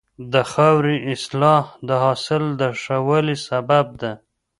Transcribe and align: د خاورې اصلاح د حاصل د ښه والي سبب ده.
د 0.33 0.35
خاورې 0.51 0.95
اصلاح 1.13 1.65
د 1.87 1.89
حاصل 2.03 2.43
د 2.59 2.63
ښه 2.81 2.97
والي 3.07 3.37
سبب 3.47 3.85
ده. 4.01 4.11